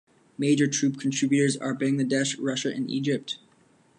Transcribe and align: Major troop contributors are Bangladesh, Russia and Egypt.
Major 0.35 0.65
troop 0.65 0.99
contributors 0.99 1.55
are 1.57 1.75
Bangladesh, 1.77 2.35
Russia 2.39 2.69
and 2.73 2.89
Egypt. 2.89 3.37